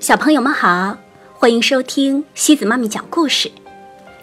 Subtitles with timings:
[0.00, 0.96] 小朋友们好，
[1.34, 3.50] 欢迎收听西子妈咪讲故事。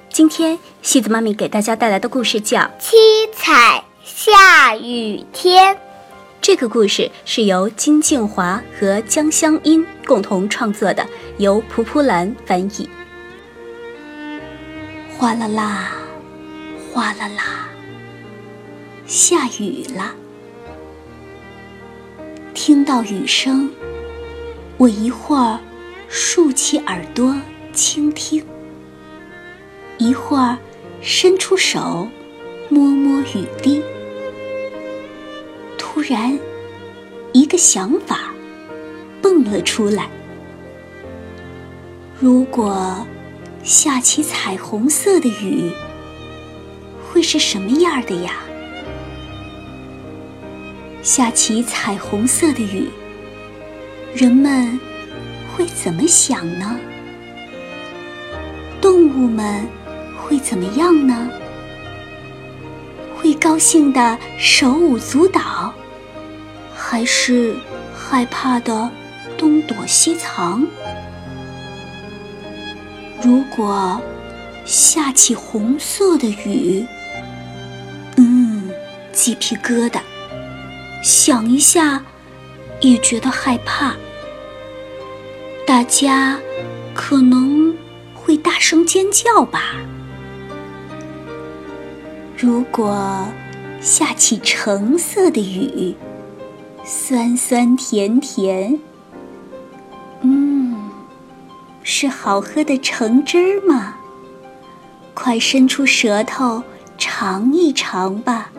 [0.10, 2.96] 今天西子妈咪给大家带来的故事叫《七
[3.34, 5.76] 彩下雨天》。
[6.40, 11.06] 这个故事是由金静华和江香音共同创作的，
[11.40, 12.90] 由蒲蒲兰翻译。
[15.18, 15.92] 哗啦啦，
[16.94, 17.68] 哗啦啦，
[19.06, 20.16] 下雨了。
[22.54, 23.70] 听到雨声。
[24.78, 25.58] 我一会儿
[26.10, 27.34] 竖起耳朵
[27.72, 28.46] 倾听，
[29.98, 30.58] 一会儿
[31.02, 32.10] 伸出手
[32.68, 33.82] 摸摸雨滴。
[35.78, 36.38] 突然，
[37.32, 38.34] 一个想法
[39.22, 40.10] 蹦了出来：
[42.20, 43.08] 如果
[43.64, 45.72] 下起彩虹色的雨，
[47.08, 48.34] 会是什么样的呀？
[51.02, 52.90] 下起彩虹色的雨。
[54.16, 54.80] 人们
[55.54, 56.80] 会怎么想呢？
[58.80, 59.68] 动物们
[60.18, 61.30] 会怎么样呢？
[63.18, 65.74] 会高兴的手舞足蹈，
[66.74, 67.58] 还是
[67.94, 68.90] 害怕的
[69.38, 70.66] 东躲西藏？
[73.22, 74.00] 如果
[74.64, 76.86] 下起红色的雨，
[78.16, 78.72] 嗯，
[79.12, 80.00] 鸡皮疙瘩，
[81.04, 82.02] 想一下
[82.80, 83.94] 也觉得害怕。
[85.66, 86.40] 大家
[86.94, 87.76] 可能
[88.14, 89.74] 会大声尖叫吧。
[92.38, 93.26] 如果
[93.82, 95.96] 下起橙色的雨，
[96.84, 98.80] 酸酸甜甜，
[100.22, 100.92] 嗯，
[101.82, 103.96] 是好喝的橙汁儿吗？
[105.16, 106.62] 快伸出舌头
[106.96, 108.52] 尝一尝吧。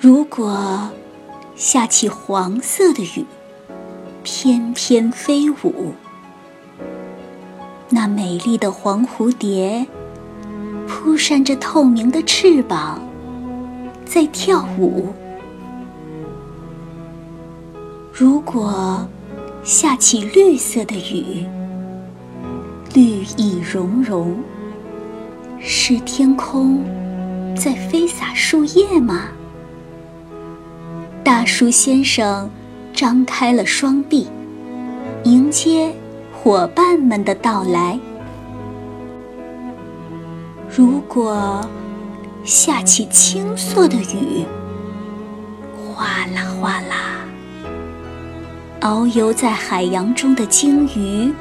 [0.00, 0.90] 如果
[1.54, 3.24] 下起黄色的雨，
[4.22, 5.94] 翩翩飞舞，
[7.88, 9.86] 那美丽的黄蝴蝶
[10.86, 13.00] 扑扇着透明的翅膀，
[14.04, 15.14] 在跳舞。
[18.12, 19.08] 如果
[19.62, 21.46] 下起绿色的雨，
[22.92, 24.36] 绿意融融，
[25.58, 26.84] 是天空
[27.56, 29.28] 在飞洒树叶吗？
[31.24, 32.50] 大树先生。
[33.00, 34.28] 张开了双臂，
[35.24, 35.90] 迎接
[36.30, 37.98] 伙伴们的到来。
[40.68, 41.66] 如果
[42.44, 44.44] 下起青色的雨，
[45.94, 47.24] 哗啦哗啦，
[48.82, 51.32] 遨游在海洋中的鲸鱼，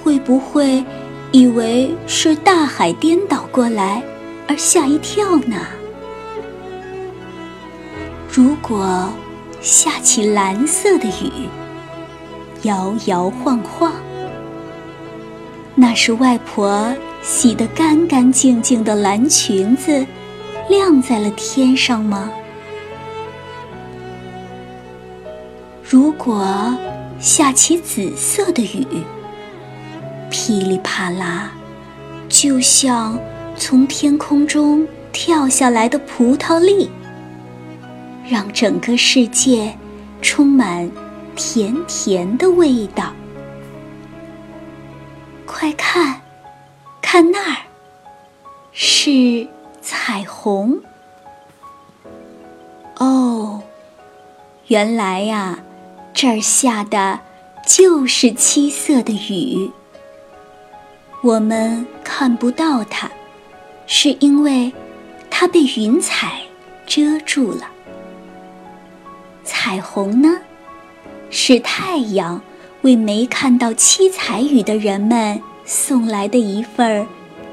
[0.00, 0.84] 会不会
[1.32, 4.00] 以为是大海颠倒过来
[4.46, 5.56] 而吓一跳呢？
[8.32, 9.08] 如果……
[9.60, 11.48] 下起蓝色的雨，
[12.62, 13.92] 摇摇晃晃。
[15.74, 20.06] 那是外婆洗得干干净净的蓝裙子，
[20.68, 22.30] 晾在了天上吗？
[25.82, 26.76] 如果
[27.18, 29.02] 下起紫色的雨，
[30.30, 31.52] 噼里啪啦，
[32.28, 33.18] 就像
[33.56, 36.90] 从天空中跳下来的葡萄粒。
[38.28, 39.74] 让整个世界
[40.20, 40.90] 充满
[41.34, 43.12] 甜甜的味道。
[45.46, 46.20] 快看，
[47.00, 47.56] 看那儿，
[48.72, 49.48] 是
[49.80, 50.78] 彩虹。
[52.96, 53.62] 哦，
[54.66, 55.58] 原来呀，
[56.12, 57.18] 这儿下的
[57.66, 59.70] 就是七色的雨。
[61.22, 63.10] 我们看不到它，
[63.86, 64.72] 是因为
[65.30, 66.42] 它被云彩
[66.86, 67.70] 遮住了。
[69.48, 70.38] 彩虹呢，
[71.30, 72.38] 是太阳
[72.82, 77.06] 为没看到七彩雨的人们送来的一份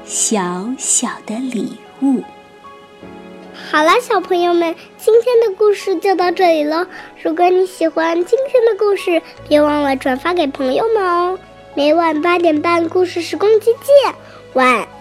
[0.04, 2.22] 小小的礼物。
[3.70, 6.86] 好了，小朋友们，今天的故事就到这里了。
[7.22, 11.38] 如果你喜欢今天的故事，别忘了转发给朋友们哦。
[11.74, 14.14] 每晚八点半，故事时光机见，
[14.52, 14.95] 晚安。